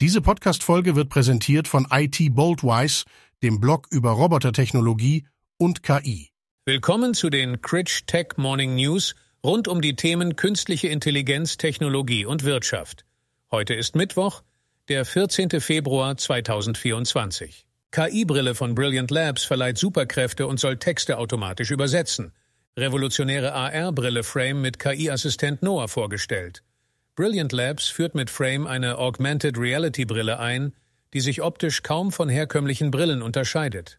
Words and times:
Diese 0.00 0.20
Podcast-Folge 0.20 0.94
wird 0.94 1.08
präsentiert 1.08 1.66
von 1.66 1.88
IT 1.90 2.32
Boldwise, 2.32 3.04
dem 3.42 3.58
Blog 3.58 3.88
über 3.90 4.12
Robotertechnologie 4.12 5.26
und 5.56 5.82
KI. 5.82 6.30
Willkommen 6.64 7.14
zu 7.14 7.30
den 7.30 7.62
Critch 7.62 8.06
Tech 8.06 8.36
Morning 8.36 8.76
News 8.76 9.16
rund 9.42 9.66
um 9.66 9.80
die 9.80 9.96
Themen 9.96 10.36
künstliche 10.36 10.86
Intelligenz, 10.86 11.56
Technologie 11.56 12.24
und 12.24 12.44
Wirtschaft. 12.44 13.06
Heute 13.50 13.74
ist 13.74 13.96
Mittwoch, 13.96 14.44
der 14.88 15.04
14. 15.04 15.60
Februar 15.60 16.16
2024. 16.16 17.66
KI-Brille 17.90 18.54
von 18.54 18.76
Brilliant 18.76 19.10
Labs 19.10 19.42
verleiht 19.42 19.78
Superkräfte 19.78 20.46
und 20.46 20.60
soll 20.60 20.76
Texte 20.76 21.18
automatisch 21.18 21.72
übersetzen. 21.72 22.30
Revolutionäre 22.76 23.52
AR-Brille 23.52 24.22
Frame 24.22 24.60
mit 24.60 24.78
KI-Assistent 24.78 25.64
Noah 25.64 25.88
vorgestellt. 25.88 26.62
Brilliant 27.18 27.50
Labs 27.50 27.88
führt 27.88 28.14
mit 28.14 28.30
Frame 28.30 28.68
eine 28.68 28.96
Augmented 28.96 29.58
Reality 29.58 30.04
Brille 30.04 30.38
ein, 30.38 30.72
die 31.12 31.18
sich 31.18 31.42
optisch 31.42 31.82
kaum 31.82 32.12
von 32.12 32.28
herkömmlichen 32.28 32.92
Brillen 32.92 33.22
unterscheidet. 33.22 33.98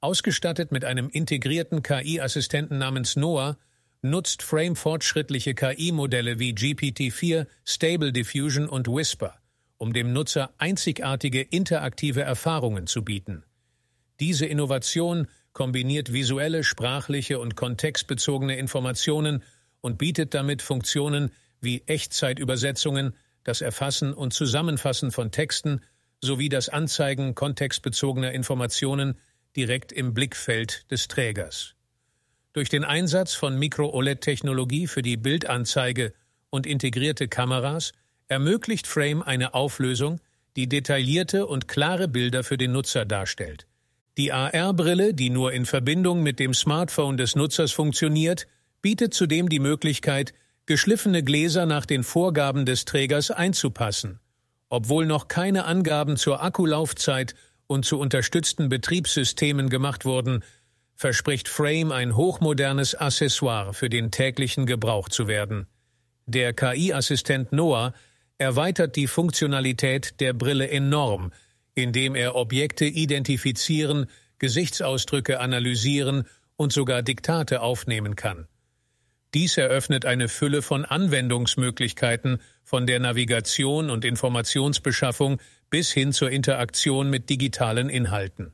Ausgestattet 0.00 0.72
mit 0.72 0.82
einem 0.82 1.10
integrierten 1.10 1.82
KI-Assistenten 1.82 2.78
namens 2.78 3.14
Noah 3.14 3.58
nutzt 4.00 4.42
Frame 4.42 4.74
fortschrittliche 4.74 5.52
KI-Modelle 5.52 6.38
wie 6.38 6.54
GPT-4, 6.54 7.46
Stable 7.66 8.10
Diffusion 8.10 8.70
und 8.70 8.88
Whisper, 8.88 9.34
um 9.76 9.92
dem 9.92 10.14
Nutzer 10.14 10.54
einzigartige 10.56 11.42
interaktive 11.42 12.22
Erfahrungen 12.22 12.86
zu 12.86 13.04
bieten. 13.04 13.44
Diese 14.18 14.46
Innovation 14.46 15.28
kombiniert 15.52 16.10
visuelle, 16.10 16.64
sprachliche 16.64 17.38
und 17.38 17.54
kontextbezogene 17.54 18.56
Informationen 18.56 19.42
und 19.82 19.98
bietet 19.98 20.32
damit 20.32 20.62
Funktionen 20.62 21.32
wie 21.66 21.82
Echtzeitübersetzungen, 21.84 23.14
das 23.44 23.60
Erfassen 23.60 24.14
und 24.14 24.32
Zusammenfassen 24.32 25.12
von 25.12 25.30
Texten 25.30 25.82
sowie 26.22 26.48
das 26.48 26.70
Anzeigen 26.70 27.34
kontextbezogener 27.34 28.32
Informationen 28.32 29.18
direkt 29.54 29.92
im 29.92 30.14
Blickfeld 30.14 30.90
des 30.90 31.08
Trägers. 31.08 31.74
Durch 32.54 32.70
den 32.70 32.84
Einsatz 32.84 33.34
von 33.34 33.58
Micro-OLED-Technologie 33.58 34.86
für 34.86 35.02
die 35.02 35.18
Bildanzeige 35.18 36.14
und 36.48 36.66
integrierte 36.66 37.28
Kameras 37.28 37.92
ermöglicht 38.28 38.86
Frame 38.86 39.22
eine 39.22 39.52
Auflösung, 39.52 40.20
die 40.56 40.68
detaillierte 40.68 41.46
und 41.46 41.68
klare 41.68 42.08
Bilder 42.08 42.42
für 42.42 42.56
den 42.56 42.72
Nutzer 42.72 43.04
darstellt. 43.04 43.66
Die 44.16 44.32
AR-Brille, 44.32 45.12
die 45.12 45.28
nur 45.28 45.52
in 45.52 45.66
Verbindung 45.66 46.22
mit 46.22 46.38
dem 46.38 46.54
Smartphone 46.54 47.18
des 47.18 47.36
Nutzers 47.36 47.72
funktioniert, 47.72 48.46
bietet 48.80 49.12
zudem 49.12 49.50
die 49.50 49.58
Möglichkeit, 49.58 50.32
geschliffene 50.66 51.22
Gläser 51.22 51.64
nach 51.64 51.86
den 51.86 52.04
Vorgaben 52.04 52.66
des 52.66 52.84
Trägers 52.84 53.30
einzupassen. 53.30 54.20
Obwohl 54.68 55.06
noch 55.06 55.28
keine 55.28 55.64
Angaben 55.64 56.16
zur 56.16 56.42
Akkulaufzeit 56.42 57.34
und 57.68 57.84
zu 57.84 57.98
unterstützten 57.98 58.68
Betriebssystemen 58.68 59.70
gemacht 59.70 60.04
wurden, 60.04 60.42
verspricht 60.96 61.48
Frame 61.48 61.92
ein 61.92 62.16
hochmodernes 62.16 62.94
Accessoire 62.94 63.74
für 63.74 63.88
den 63.88 64.10
täglichen 64.10 64.66
Gebrauch 64.66 65.08
zu 65.08 65.28
werden. 65.28 65.66
Der 66.26 66.52
KI-Assistent 66.52 67.52
Noah 67.52 67.92
erweitert 68.38 68.96
die 68.96 69.06
Funktionalität 69.06 70.20
der 70.20 70.32
Brille 70.32 70.68
enorm, 70.68 71.32
indem 71.74 72.16
er 72.16 72.34
Objekte 72.34 72.86
identifizieren, 72.86 74.06
Gesichtsausdrücke 74.38 75.38
analysieren 75.38 76.24
und 76.56 76.72
sogar 76.72 77.02
Diktate 77.02 77.60
aufnehmen 77.60 78.16
kann. 78.16 78.48
Dies 79.34 79.56
eröffnet 79.56 80.06
eine 80.06 80.28
Fülle 80.28 80.62
von 80.62 80.84
Anwendungsmöglichkeiten 80.84 82.40
von 82.62 82.86
der 82.86 83.00
Navigation 83.00 83.90
und 83.90 84.04
Informationsbeschaffung 84.04 85.40
bis 85.70 85.92
hin 85.92 86.12
zur 86.12 86.30
Interaktion 86.30 87.10
mit 87.10 87.28
digitalen 87.28 87.88
Inhalten. 87.88 88.52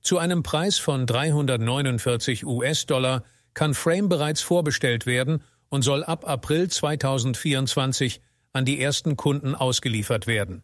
Zu 0.00 0.18
einem 0.18 0.42
Preis 0.42 0.78
von 0.78 1.06
349 1.06 2.46
US-Dollar 2.46 3.24
kann 3.54 3.74
Frame 3.74 4.08
bereits 4.08 4.40
vorbestellt 4.40 5.06
werden 5.06 5.42
und 5.68 5.82
soll 5.82 6.02
ab 6.04 6.26
April 6.26 6.68
2024 6.68 8.20
an 8.52 8.64
die 8.64 8.80
ersten 8.80 9.16
Kunden 9.16 9.54
ausgeliefert 9.54 10.26
werden. 10.26 10.62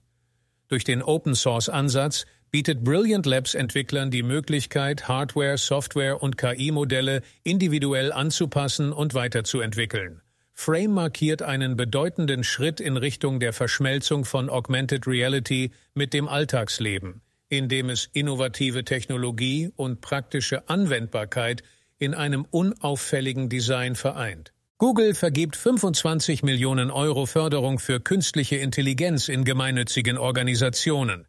Durch 0.69 0.85
den 0.85 1.03
Open-Source-Ansatz 1.03 2.27
bietet 2.57 2.85
Brilliant 2.85 3.27
Labs 3.27 3.55
Entwicklern 3.55 4.11
die 4.11 4.23
Möglichkeit, 4.23 5.09
Hardware, 5.09 5.59
Software 5.59 6.23
und 6.23 6.39
KI-Modelle 6.39 7.21
individuell 7.43 8.15
anzupassen 8.15 8.95
und 8.95 9.13
weiterzuentwickeln. 9.13 10.23
Frame 10.55 10.91
markiert 10.91 11.43
einen 11.43 11.77
bedeutenden 11.77 12.45
Schritt 12.45 12.81
in 12.81 12.97
Richtung 12.97 13.41
der 13.41 13.53
Verschmelzung 13.53 14.25
von 14.25 14.49
Augmented 14.49 15.07
Reality 15.07 15.71
mit 15.93 16.15
dem 16.15 16.29
Alltagsleben, 16.29 17.21
indem 17.51 17.91
es 17.91 18.09
innovative 18.15 18.85
Technologie 18.85 19.71
und 19.77 20.01
praktische 20.01 20.67
Anwendbarkeit 20.67 21.63
in 21.99 22.15
einem 22.15 22.47
unauffälligen 22.51 23.51
Design 23.51 23.97
vereint. 23.97 24.55
Google 24.79 25.13
vergibt 25.13 25.57
25 25.57 26.43
Millionen 26.43 26.91
Euro 26.91 27.27
Förderung 27.27 27.81
für 27.81 28.01
künstliche 28.01 28.57
Intelligenz 28.57 29.29
in 29.29 29.45
gemeinnützigen 29.45 30.17
Organisationen. 30.17 31.27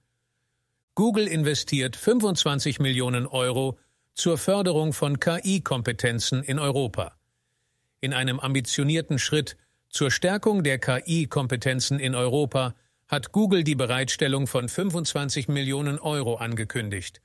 Google 0.97 1.27
investiert 1.27 1.95
25 1.95 2.79
Millionen 2.79 3.27
Euro 3.27 3.77
zur 4.15 4.39
Förderung 4.39 4.93
von 4.93 5.19
KI-Kompetenzen 5.19 6.41
in 6.41 6.57
Europa. 6.57 7.15
In 8.01 8.15
einem 8.15 8.39
ambitionierten 8.39 9.19
Schritt 9.19 9.57
zur 9.89 10.09
Stärkung 10.09 10.63
der 10.63 10.79
KI-Kompetenzen 10.79 11.99
in 11.99 12.15
Europa 12.15 12.73
hat 13.07 13.31
Google 13.31 13.63
die 13.63 13.75
Bereitstellung 13.75 14.47
von 14.47 14.67
25 14.67 15.49
Millionen 15.49 15.99
Euro 15.99 16.37
angekündigt. 16.37 17.21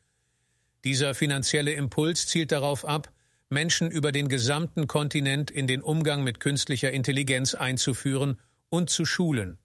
Dieser 0.84 1.14
finanzielle 1.14 1.72
Impuls 1.72 2.26
zielt 2.26 2.52
darauf 2.52 2.84
ab, 2.84 3.10
Menschen 3.48 3.90
über 3.90 4.12
den 4.12 4.28
gesamten 4.28 4.86
Kontinent 4.86 5.50
in 5.50 5.66
den 5.66 5.80
Umgang 5.80 6.22
mit 6.24 6.40
künstlicher 6.40 6.92
Intelligenz 6.92 7.54
einzuführen 7.54 8.38
und 8.68 8.90
zu 8.90 9.06
schulen. 9.06 9.56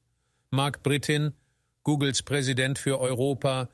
Mark 0.49 0.81
Brittin, 0.81 1.33
Googles 1.83 2.23
Präsident 2.23 2.79
für 2.79 3.01
Europa, 3.01 3.67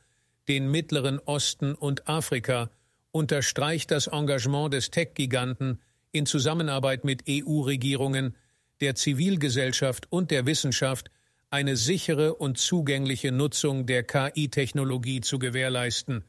den 0.48 0.70
Mittleren 0.70 1.20
Osten 1.20 1.76
und 1.76 2.08
Afrika 2.08 2.70
unterstreicht 3.12 3.92
das 3.92 4.08
Engagement 4.08 4.74
des 4.74 4.92
Tech-Giganten 4.92 5.80
in 6.12 6.26
Zusammenarbeit 6.26 7.04
mit 7.04 7.24
EU-Regierungen, 7.30 8.36
der 8.81 8.96
Zivilgesellschaft 8.96 10.12
und 10.12 10.31
der 10.31 10.46
Wissenschaft 10.46 11.09
eine 11.50 11.78
sichere 11.78 12.36
und 12.36 12.58
zugängliche 12.58 13.31
Nutzung 13.31 13.86
der 13.86 14.04
KI-Technologie 14.04 15.22
zu 15.22 15.38
gewährleisten. 15.38 16.24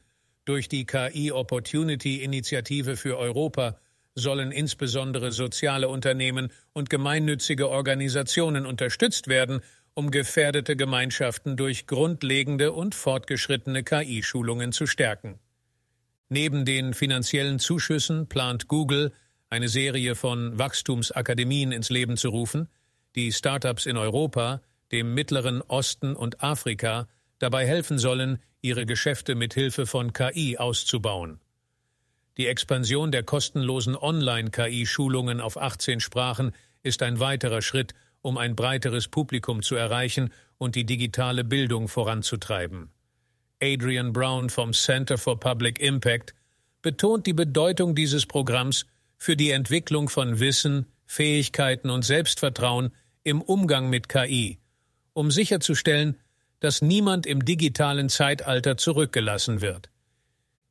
Durch 0.45 0.69
die 0.69 0.85
KI 0.85 1.31
Opportunity 1.31 2.23
Initiative 2.23 2.95
für 2.95 3.17
Europa 3.17 3.79
sollen 4.13 4.51
insbesondere 4.51 5.31
soziale 5.31 5.89
Unternehmen 5.89 6.51
und 6.73 6.89
gemeinnützige 6.89 7.69
Organisationen 7.69 8.65
unterstützt 8.65 9.27
werden, 9.27 9.61
um 9.95 10.11
gefährdete 10.11 10.75
Gemeinschaften 10.75 11.55
durch 11.55 11.87
grundlegende 11.87 12.73
und 12.73 12.93
fortgeschrittene 12.93 13.83
KI-Schulungen 13.83 14.71
zu 14.73 14.85
stärken. 14.87 15.39
Neben 16.27 16.65
den 16.65 16.93
finanziellen 16.93 17.59
Zuschüssen 17.59 18.27
plant 18.27 18.67
Google, 18.67 19.13
eine 19.49 19.69
Serie 19.69 20.15
von 20.15 20.59
Wachstumsakademien 20.59 21.71
ins 21.71 21.89
Leben 21.89 22.17
zu 22.17 22.29
rufen, 22.29 22.67
die 23.15 23.31
Startups 23.31 23.85
in 23.85 23.95
Europa, 23.95 24.61
dem 24.91 25.13
Mittleren 25.13 25.61
Osten 25.61 26.15
und 26.15 26.43
Afrika 26.43 27.07
dabei 27.39 27.65
helfen 27.65 27.97
sollen, 27.97 28.39
ihre 28.61 28.85
Geschäfte 28.85 29.33
mit 29.33 29.53
Hilfe 29.53 29.85
von 29.85 30.11
KI 30.11 30.57
auszubauen. 30.57 31.39
Die 32.37 32.47
Expansion 32.47 33.11
der 33.11 33.23
kostenlosen 33.23 33.95
Online-KI-Schulungen 33.95 35.39
auf 35.39 35.57
18 35.57 36.01
Sprachen 36.01 36.51
ist 36.83 37.01
ein 37.01 37.19
weiterer 37.19 37.61
Schritt, 37.61 37.93
um 38.25 38.39
ein 38.39 38.55
breiteres 38.55 39.07
Publikum 39.07 39.61
zu 39.61 39.75
erreichen 39.75 40.33
und 40.57 40.73
die 40.75 40.85
digitale 40.85 41.43
Bildung 41.43 41.87
voranzutreiben. 41.87 42.89
Adrian 43.61 44.13
Brown 44.13 44.49
vom 44.49 44.73
Center 44.73 45.19
for 45.19 45.39
Public 45.39 45.79
Impact 45.79 46.33
betont 46.81 47.27
die 47.27 47.33
Bedeutung 47.33 47.93
dieses 47.93 48.25
Programms 48.25 48.87
für 49.15 49.35
die 49.35 49.51
Entwicklung 49.51 50.09
von 50.09 50.39
Wissen, 50.39 50.87
Fähigkeiten 51.05 51.91
und 51.91 52.03
Selbstvertrauen 52.03 52.95
im 53.23 53.43
Umgang 53.43 53.91
mit 53.91 54.09
KI, 54.09 54.57
um 55.13 55.29
sicherzustellen, 55.29 56.19
dass 56.61 56.81
niemand 56.81 57.27
im 57.27 57.45
digitalen 57.45 58.09
Zeitalter 58.09 58.75
zurückgelassen 58.75 59.61
wird. 59.61 59.91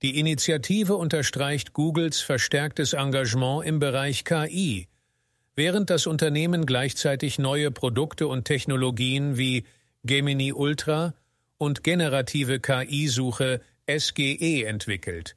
Die 0.03 0.19
Initiative 0.19 0.97
unterstreicht 0.97 1.73
Googles 1.73 2.21
verstärktes 2.21 2.95
Engagement 2.95 3.65
im 3.65 3.79
Bereich 3.79 4.25
KI, 4.25 4.89
während 5.57 5.91
das 5.91 6.07
Unternehmen 6.07 6.67
gleichzeitig 6.67 7.39
neue 7.39 7.71
Produkte 7.71 8.27
und 8.27 8.45
Technologien 8.45 9.37
wie 9.37 9.65
Gemini 10.05 10.53
Ultra 10.53 11.15
und 11.59 11.83
generative 11.83 12.61
KI-Suche 12.61 13.61
SGE 13.89 14.65
entwickelt. 14.65 15.37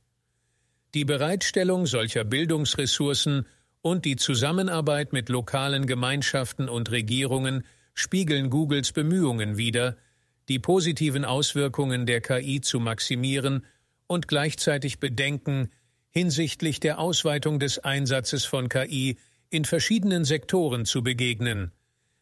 Die 0.94 1.06
Bereitstellung 1.06 1.86
solcher 1.86 2.24
Bildungsressourcen 2.24 3.46
und 3.81 4.06
die 4.06 4.16
Zusammenarbeit 4.16 5.14
mit 5.14 5.30
lokalen 5.30 5.86
Gemeinschaften 5.86 6.68
und 6.69 6.92
Regierungen 6.92 7.64
spiegeln 7.94 8.50
Googles 8.50 8.92
Bemühungen 8.92 9.58
wider, 9.58 9.98
die 10.50 10.60
positiven 10.60 11.25
Auswirkungen 11.25 12.06
der 12.06 12.22
KI 12.22 12.62
zu 12.62 12.80
maximieren 12.80 13.66
und 14.08 14.28
gleichzeitig 14.28 15.00
Bedenken 15.00 15.69
hinsichtlich 16.10 16.80
der 16.80 17.00
Ausweitung 17.00 17.60
des 17.60 17.80
Einsatzes 17.80 18.46
von 18.46 18.69
KI 18.69 19.18
in 19.49 19.65
verschiedenen 19.65 20.25
Sektoren 20.25 20.85
zu 20.85 21.03
begegnen. 21.03 21.71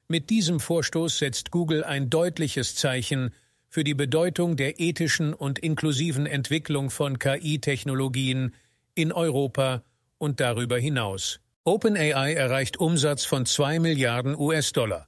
Mit 0.08 0.30
diesem 0.30 0.60
Vorstoß 0.60 1.18
setzt 1.18 1.52
Google 1.52 1.84
ein 1.84 2.10
deutliches 2.10 2.76
Zeichen 2.76 3.32
für 3.68 3.84
die 3.84 3.96
Bedeutung 3.96 4.56
der 4.56 4.80
ethischen 4.80 5.34
und 5.34 5.60
inklusiven 5.60 6.28
Entwicklung 6.28 6.90
von 6.90 7.20
KI-Technologien 7.20 8.54
in 8.94 9.12
Europa 9.12 9.84
und 10.18 10.40
darüber 10.40 10.78
hinaus. 10.78 11.40
OpenAI 11.64 12.34
erreicht 12.34 12.78
Umsatz 12.78 13.26
von 13.26 13.46
2 13.46 13.80
Milliarden 13.80 14.36
US-Dollar. 14.38 15.08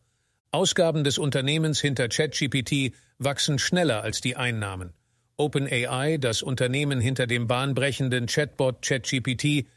Ausgaben 0.52 1.04
des 1.04 1.20
Unternehmens 1.20 1.80
hinter 1.80 2.10
ChatGPT 2.10 2.94
wachsen 3.20 3.60
schneller 3.60 4.02
als 4.02 4.22
die 4.22 4.36
Einnahmen. 4.36 4.94
OpenAI, 5.38 6.18
das 6.18 6.42
Unternehmen 6.42 7.00
hinter 7.00 7.28
dem 7.28 7.46
bahnbrechenden 7.46 8.26
Chatbot 8.26 8.82
ChatGPT, 8.82 9.68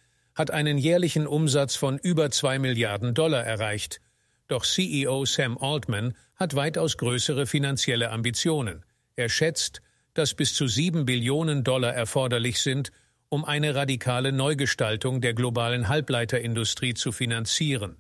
hat 0.41 0.51
einen 0.51 0.79
jährlichen 0.79 1.27
Umsatz 1.27 1.77
von 1.77 1.99
über 1.99 2.31
2 2.31 2.61
Milliarden 2.61 3.13
Dollar 3.13 3.45
erreicht. 3.45 4.01
Doch 4.49 4.65
CEO 4.65 5.27
Sam 5.27 5.59
Altman 5.59 6.15
hat 6.35 6.57
weitaus 6.57 6.97
größere 6.97 7.47
finanzielle 7.47 8.11
Ambitionen. 8.11 8.83
Er 9.17 9.29
schätzt, 9.29 9.83
dass 10.15 10.33
bis 10.33 10.55
zu 10.55 10.67
7 10.67 11.05
Billionen 11.05 11.63
Dollar 11.63 11.93
erforderlich 11.93 12.63
sind, 12.63 12.91
um 13.29 13.45
eine 13.45 13.75
radikale 13.75 14.33
Neugestaltung 14.33 15.21
der 15.21 15.35
globalen 15.35 15.89
Halbleiterindustrie 15.89 16.95
zu 16.95 17.13
finanzieren. 17.13 17.99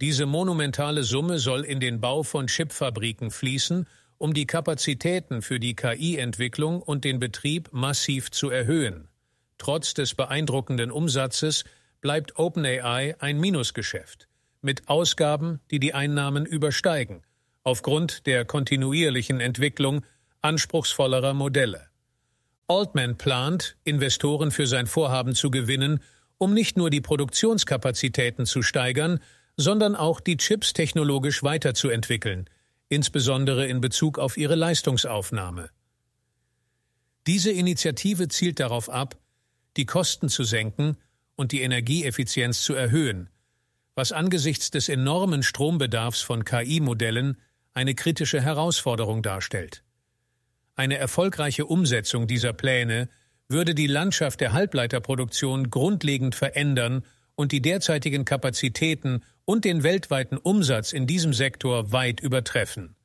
Diese 0.00 0.26
monumentale 0.26 1.02
Summe 1.02 1.40
soll 1.40 1.64
in 1.64 1.80
den 1.80 2.00
Bau 2.00 2.22
von 2.22 2.46
Chipfabriken 2.46 3.32
fließen, 3.32 3.88
um 4.16 4.32
die 4.32 4.46
Kapazitäten 4.46 5.42
für 5.42 5.58
die 5.58 5.74
KI-Entwicklung 5.74 6.82
und 6.82 7.02
den 7.02 7.18
Betrieb 7.18 7.70
massiv 7.72 8.30
zu 8.30 8.48
erhöhen. 8.48 9.08
Trotz 9.64 9.94
des 9.94 10.14
beeindruckenden 10.14 10.90
Umsatzes 10.90 11.64
bleibt 12.02 12.38
OpenAI 12.38 13.16
ein 13.18 13.40
Minusgeschäft, 13.40 14.28
mit 14.60 14.90
Ausgaben, 14.90 15.58
die 15.70 15.80
die 15.80 15.94
Einnahmen 15.94 16.44
übersteigen, 16.44 17.22
aufgrund 17.62 18.26
der 18.26 18.44
kontinuierlichen 18.44 19.40
Entwicklung 19.40 20.04
anspruchsvollerer 20.42 21.32
Modelle. 21.32 21.86
Altman 22.68 23.16
plant, 23.16 23.78
Investoren 23.84 24.50
für 24.50 24.66
sein 24.66 24.86
Vorhaben 24.86 25.34
zu 25.34 25.50
gewinnen, 25.50 26.00
um 26.36 26.52
nicht 26.52 26.76
nur 26.76 26.90
die 26.90 27.00
Produktionskapazitäten 27.00 28.44
zu 28.44 28.60
steigern, 28.60 29.18
sondern 29.56 29.96
auch 29.96 30.20
die 30.20 30.36
Chips 30.36 30.74
technologisch 30.74 31.42
weiterzuentwickeln, 31.42 32.50
insbesondere 32.90 33.66
in 33.66 33.80
Bezug 33.80 34.18
auf 34.18 34.36
ihre 34.36 34.56
Leistungsaufnahme. 34.56 35.70
Diese 37.26 37.50
Initiative 37.50 38.28
zielt 38.28 38.60
darauf 38.60 38.90
ab, 38.90 39.16
die 39.76 39.86
Kosten 39.86 40.28
zu 40.28 40.44
senken 40.44 40.96
und 41.36 41.52
die 41.52 41.62
Energieeffizienz 41.62 42.62
zu 42.62 42.74
erhöhen, 42.74 43.28
was 43.94 44.12
angesichts 44.12 44.70
des 44.70 44.88
enormen 44.88 45.42
Strombedarfs 45.42 46.22
von 46.22 46.44
KI-Modellen 46.44 47.38
eine 47.72 47.94
kritische 47.94 48.40
Herausforderung 48.40 49.22
darstellt. 49.22 49.82
Eine 50.76 50.98
erfolgreiche 50.98 51.66
Umsetzung 51.66 52.26
dieser 52.26 52.52
Pläne 52.52 53.08
würde 53.48 53.74
die 53.74 53.86
Landschaft 53.86 54.40
der 54.40 54.52
Halbleiterproduktion 54.52 55.70
grundlegend 55.70 56.34
verändern 56.34 57.04
und 57.34 57.52
die 57.52 57.62
derzeitigen 57.62 58.24
Kapazitäten 58.24 59.22
und 59.44 59.64
den 59.64 59.82
weltweiten 59.82 60.38
Umsatz 60.38 60.92
in 60.92 61.06
diesem 61.06 61.32
Sektor 61.32 61.92
weit 61.92 62.20
übertreffen. 62.20 62.96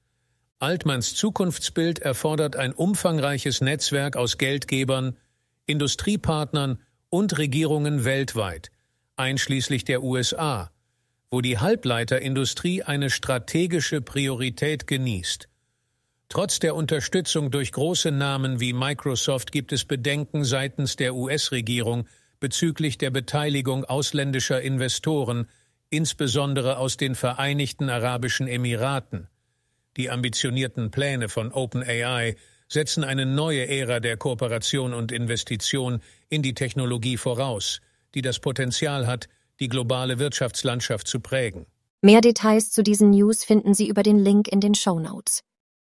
Altmanns 0.60 1.16
Zukunftsbild 1.16 2.00
erfordert 2.00 2.56
ein 2.56 2.74
umfangreiches 2.74 3.62
Netzwerk 3.62 4.16
aus 4.16 4.38
Geldgebern, 4.38 5.18
Industriepartnern 5.70 6.80
und 7.10 7.38
Regierungen 7.38 8.04
weltweit, 8.04 8.72
einschließlich 9.16 9.86
der 9.86 10.02
USA, 10.02 10.72
wo 11.30 11.42
die 11.42 11.60
Halbleiterindustrie 11.60 12.84
eine 12.84 13.12
strategische 13.12 14.02
Priorität 14.02 14.88
genießt. 14.88 15.48
Trotz 16.28 16.60
der 16.60 16.76
Unterstützung 16.76 17.52
durch 17.52 17.72
große 17.72 18.12
Namen 18.12 18.60
wie 18.60 18.74
Microsoft 18.74 19.52
gibt 19.52 19.72
es 19.72 19.86
Bedenken 19.86 20.44
seitens 20.44 20.96
der 20.96 21.16
US-Regierung 21.16 22.08
bezüglich 22.40 22.98
der 22.98 23.12
Beteiligung 23.12 23.86
ausländischer 23.86 24.62
Investoren, 24.62 25.48
insbesondere 25.90 26.78
aus 26.78 26.98
den 26.98 27.14
Vereinigten 27.14 27.90
Arabischen 27.90 28.48
Emiraten. 28.48 29.28
Die 29.98 30.10
ambitionierten 30.10 30.92
Pläne 30.92 31.30
von 31.30 31.52
OpenAI 31.52 32.36
setzen 32.70 33.04
eine 33.04 33.26
neue 33.26 33.68
Ära 33.68 34.00
der 34.00 34.16
Kooperation 34.16 34.94
und 34.94 35.12
Investition 35.12 36.02
in 36.30 36.42
die 36.42 36.54
Technologie 36.54 37.18
voraus, 37.18 37.82
die 38.14 38.22
das 38.22 38.40
Potenzial 38.40 39.08
hat, 39.08 39.28
die 39.60 39.68
globale 39.68 40.20
Wirtschaftslandschaft 40.20 41.08
zu 41.08 41.20
prägen. 41.20 41.66
Mehr 42.02 42.22
Details 42.22 42.72
zu 42.72 42.82
diesen 42.82 43.10
News 43.10 43.44
finden 43.44 43.74
Sie 43.74 43.90
über 43.90 44.04
den 44.04 44.20
Link 44.20 44.48
in 44.48 44.62
den 44.62 44.76
Show 44.76 45.00
Notes. 45.00 45.44